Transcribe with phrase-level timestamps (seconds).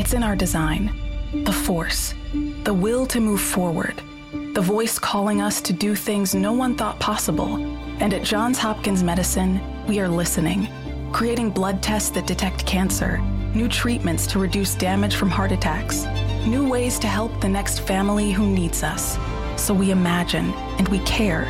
[0.00, 0.98] It's in our design
[1.44, 2.14] the force,
[2.64, 4.00] the will to move forward,
[4.54, 7.56] the voice calling us to do things no one thought possible.
[8.00, 10.68] And at Johns Hopkins Medicine, we are listening,
[11.12, 13.18] creating blood tests that detect cancer,
[13.54, 16.06] new treatments to reduce damage from heart attacks,
[16.46, 19.18] new ways to help the next family who needs us.
[19.62, 21.44] So we imagine and we care,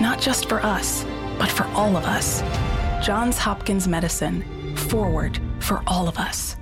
[0.00, 1.04] not just for us,
[1.38, 2.40] but for all of us.
[3.06, 6.56] Johns Hopkins Medicine, forward for all of us.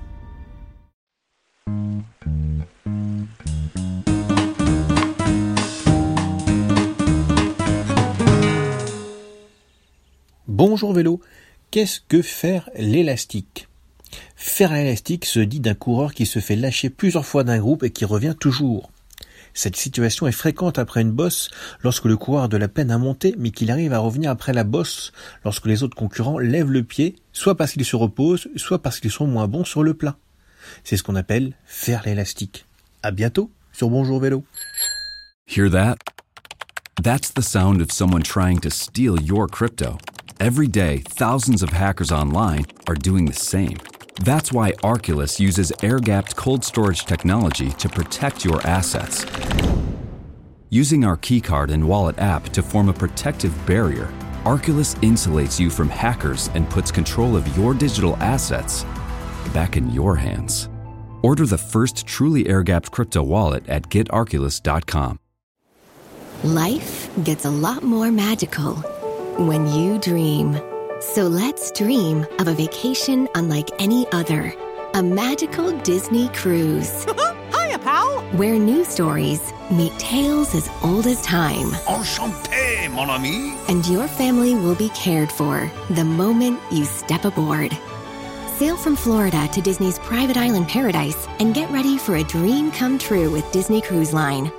[10.47, 11.21] Bonjour vélo,
[11.71, 13.69] qu'est-ce que faire l'élastique?
[14.35, 17.91] Faire l'élastique se dit d'un coureur qui se fait lâcher plusieurs fois d'un groupe et
[17.91, 18.91] qui revient toujours.
[19.53, 21.49] Cette situation est fréquente après une bosse
[21.81, 24.63] lorsque le coureur de la peine à monter mais qu'il arrive à revenir après la
[24.63, 25.11] bosse
[25.43, 29.11] lorsque les autres concurrents lèvent le pied, soit parce qu'ils se reposent, soit parce qu'ils
[29.11, 30.17] sont moins bons sur le plat.
[30.83, 32.65] C'est ce qu'on appelle faire l'élastique.
[33.03, 34.43] À bientôt sur Bonjour Vélo.
[35.45, 35.97] Hear that?
[37.01, 39.97] That's the sound of someone trying to steal your crypto.
[40.39, 43.77] Every day, thousands of hackers online are doing the same.
[44.23, 49.25] That's why Arculus uses air gapped cold storage technology to protect your assets.
[50.69, 54.09] Using our keycard and wallet app to form a protective barrier,
[54.43, 58.85] Arculus insulates you from hackers and puts control of your digital assets
[59.53, 60.69] back in your hands.
[61.21, 65.19] Order the first truly air gapped crypto wallet at getarculus.com.
[66.43, 68.75] Life gets a lot more magical
[69.37, 70.57] when you dream.
[71.01, 74.53] So let's dream of a vacation unlike any other.
[74.93, 77.05] A magical Disney cruise.
[77.53, 78.21] Hiya, pal!
[78.37, 81.71] Where new stories meet tales as old as time.
[81.87, 83.53] Enchanté, mon ami!
[83.67, 87.77] And your family will be cared for the moment you step aboard.
[88.59, 92.99] Sail from Florida to Disney's private island paradise and get ready for a dream come
[92.99, 94.51] true with Disney Cruise Line.